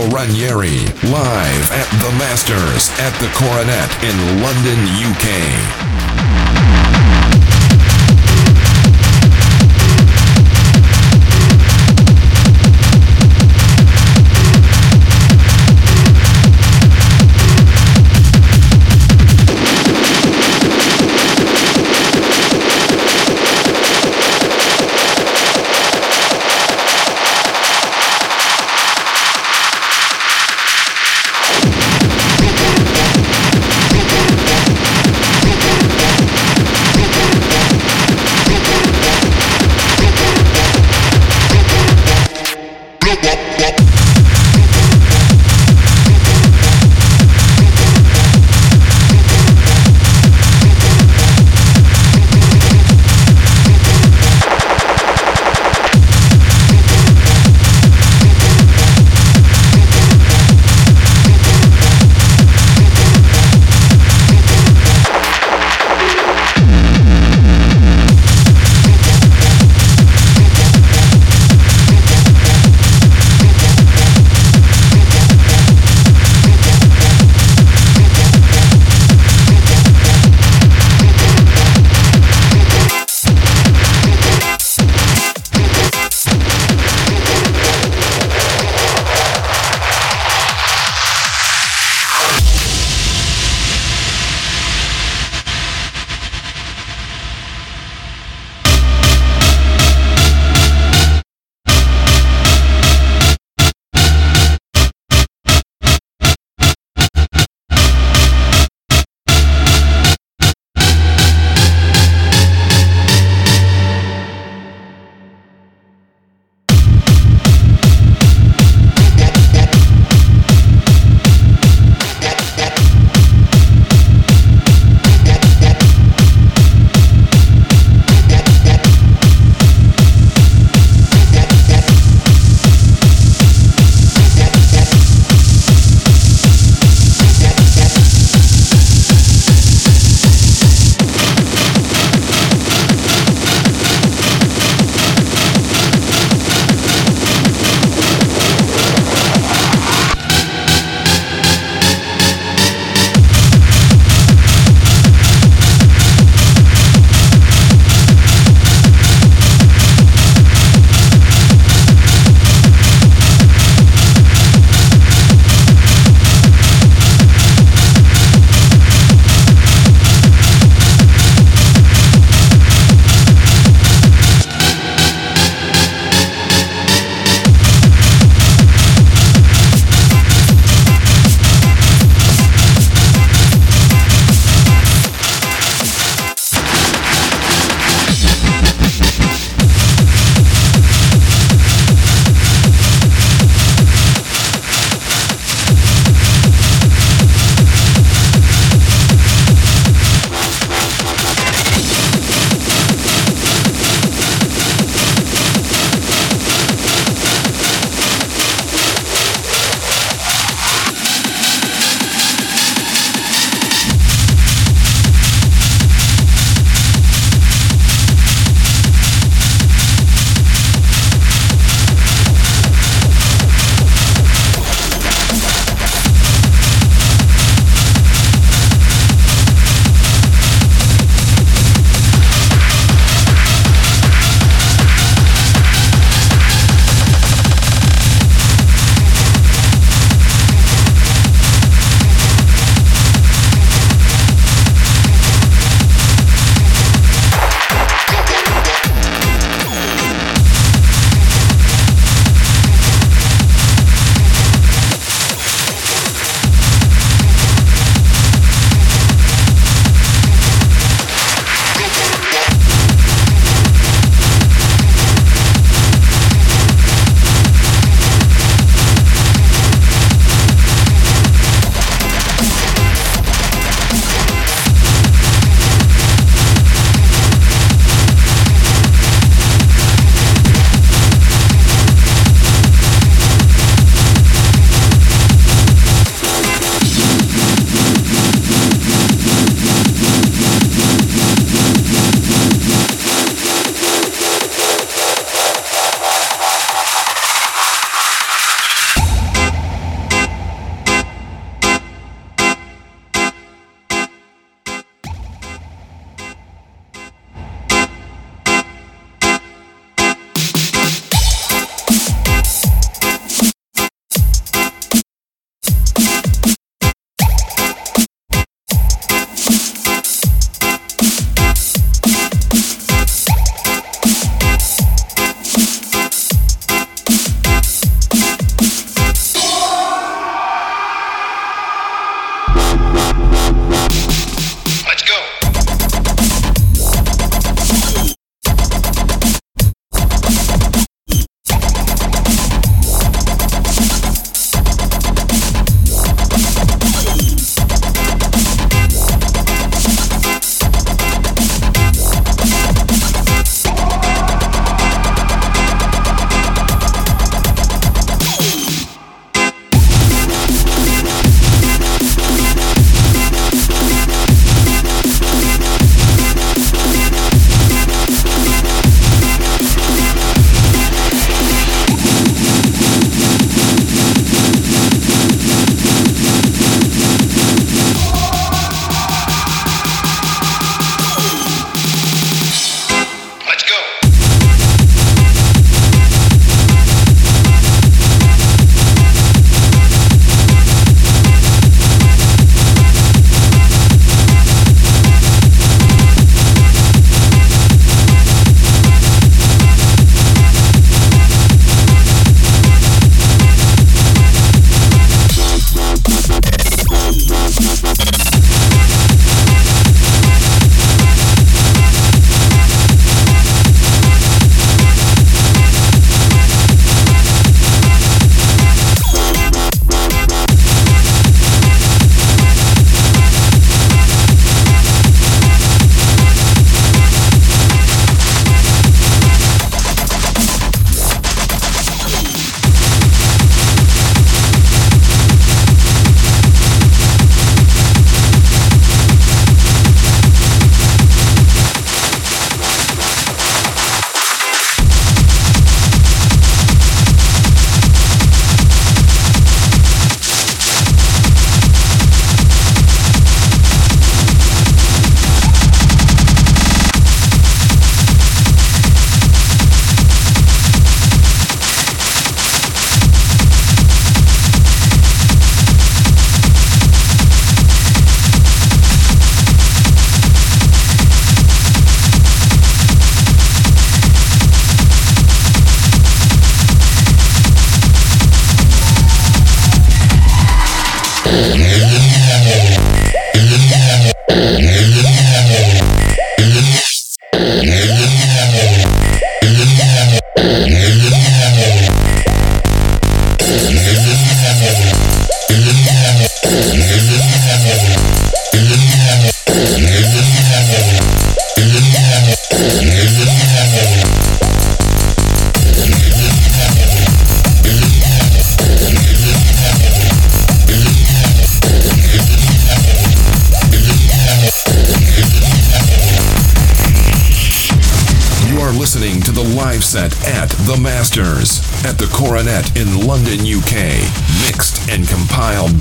Ranieri 0.10 0.80
live 1.04 1.72
at 1.72 1.88
the 2.02 2.12
Masters 2.18 2.90
at 3.00 3.14
the 3.20 3.28
Coronet 3.38 3.90
in 4.04 4.42
London, 4.42 4.80
UK. 5.00 6.93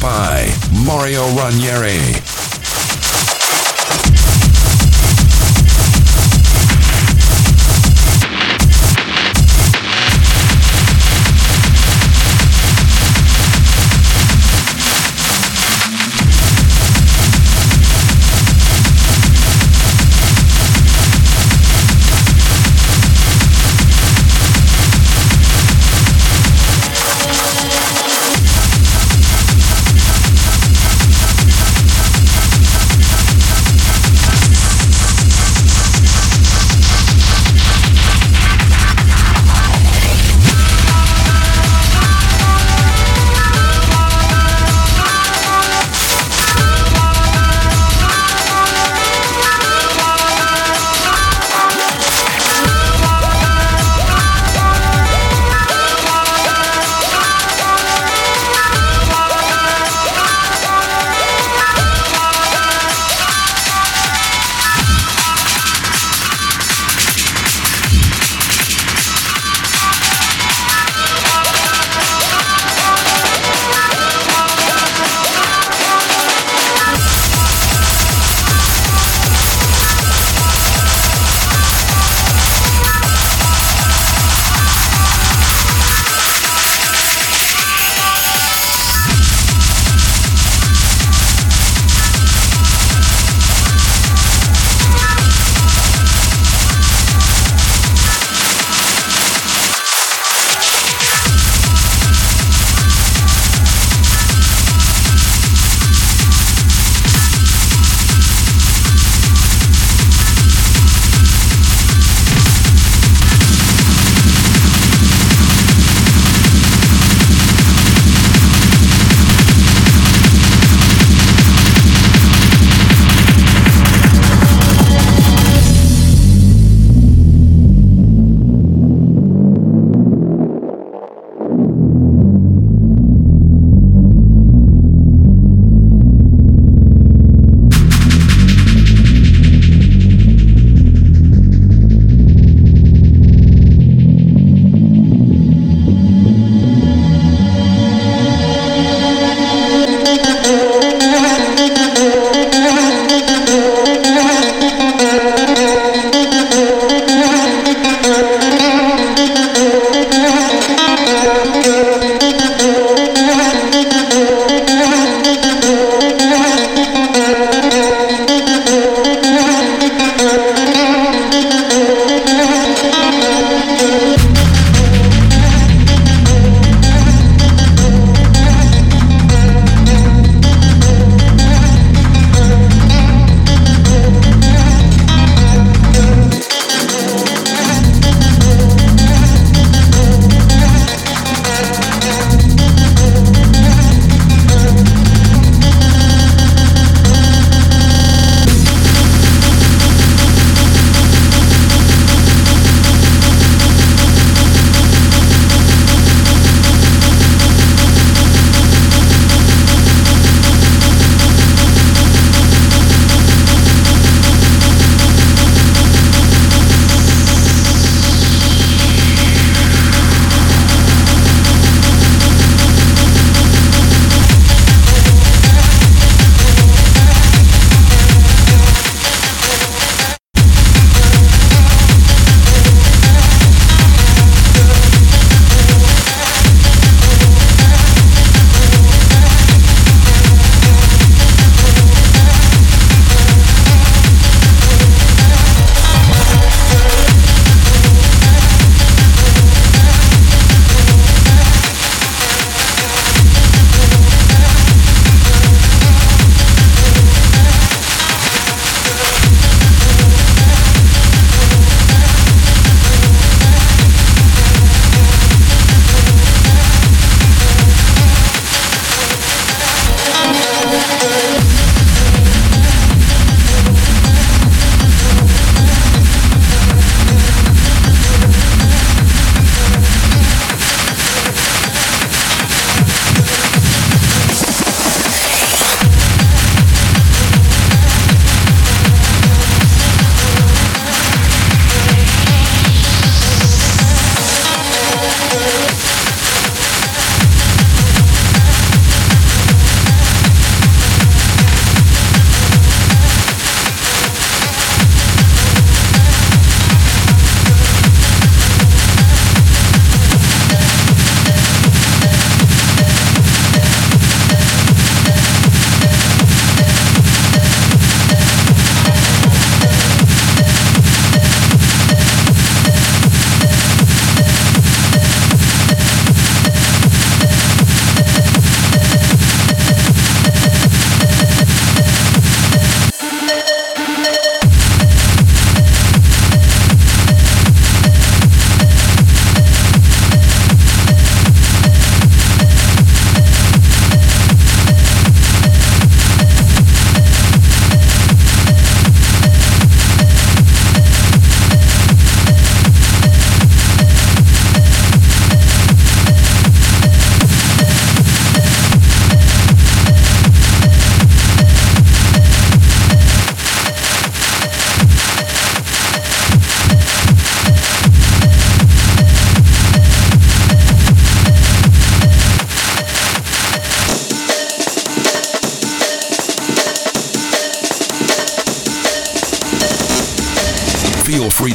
By 0.01 0.53
Mario 0.85 1.25
Ranieri. 1.35 2.52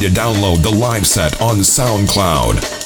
To 0.08 0.20
download 0.20 0.62
the 0.62 0.70
live 0.70 1.06
set 1.06 1.40
on 1.40 1.56
SoundCloud. 1.56 2.77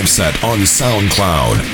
live 0.00 0.08
set 0.08 0.42
on 0.42 0.60
SoundCloud. 0.60 1.69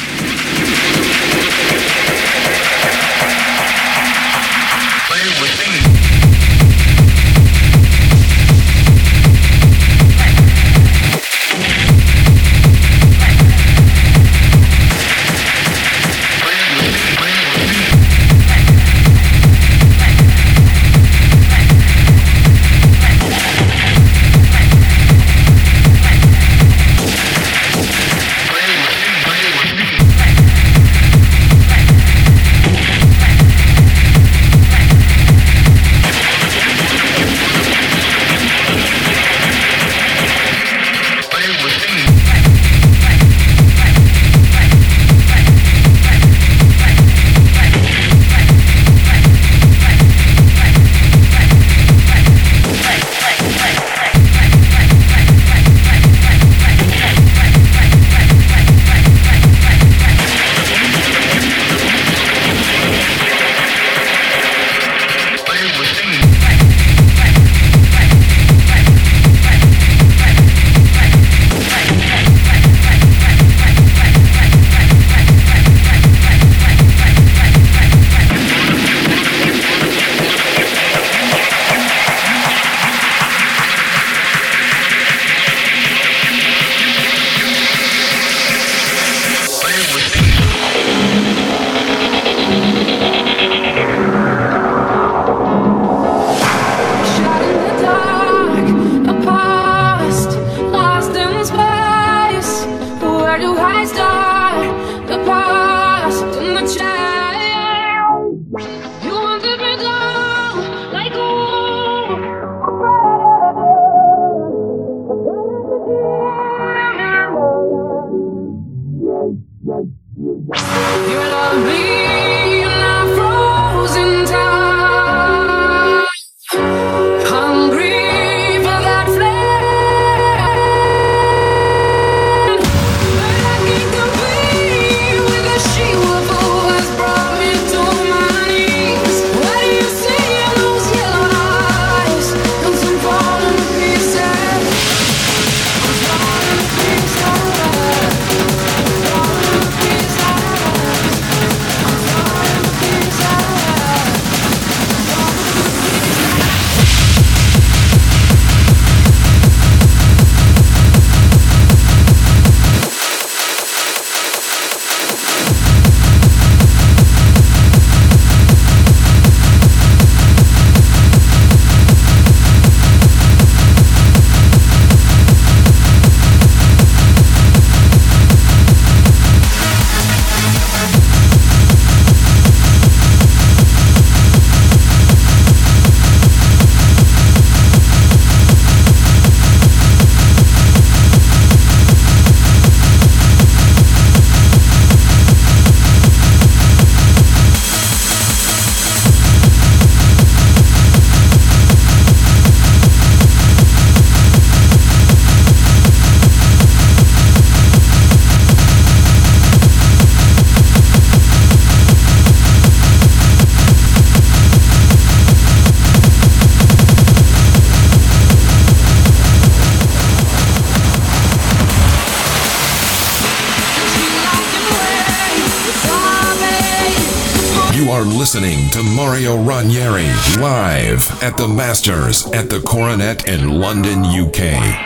To 228.77 228.83
Mario 228.83 229.43
Ranieri 229.43 230.05
live 230.39 231.23
at 231.23 231.39
the 231.39 231.49
Masters 231.49 232.27
at 232.33 232.51
the 232.51 232.61
Coronet 232.61 233.27
in 233.27 233.49
London, 233.49 234.05
UK. 234.05 234.86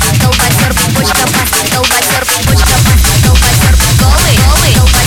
колбасер 0.22 0.72
бочка 0.94 1.26
пас 1.32 1.50
колбасер 1.72 2.24
бочка 2.46 2.76
пас 2.86 3.02
колбасер 3.24 3.74
голый 4.00 4.36
голый 4.74 4.99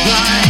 by 0.00 0.41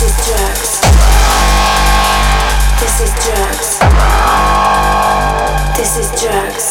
is 0.09 0.25
drugs. 0.25 0.81
This 2.79 2.95
is 3.05 3.11
drugs. 3.25 3.69
This 5.77 5.93
is 6.01 6.09
drugs. 6.21 6.65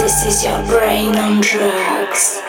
This 0.00 0.26
is 0.26 0.44
your 0.44 0.62
brain 0.66 1.16
on 1.16 1.40
drugs. 1.40 2.40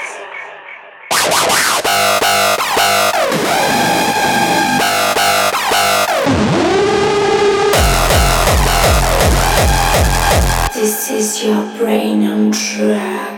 This 10.74 11.12
is 11.12 11.44
your 11.44 11.64
brain 11.78 12.24
on 12.24 12.52
drugs. 12.52 13.37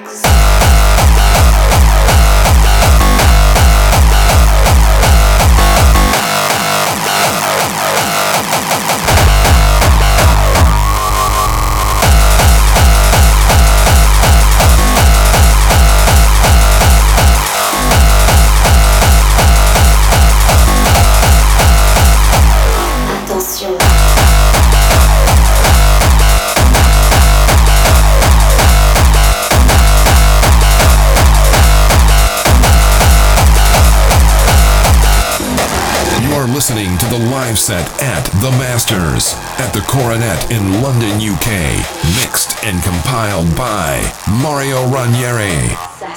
At 38.02 38.24
The 38.42 38.52
Masters 38.52 39.34
at 39.60 39.74
the 39.74 39.82
Coronet 39.82 40.52
in 40.52 40.82
London, 40.82 41.20
UK. 41.20 41.76
Mixed 42.22 42.56
and 42.64 42.82
compiled 42.84 43.54
by 43.56 44.00
Mario 44.42 44.88
Ranieri. 44.88 45.76
Ça, 46.00 46.08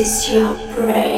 is 0.00 0.32
your 0.32 0.54
prayer. 0.72 1.09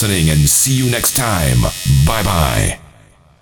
In 0.00 0.06
London, 0.06 0.37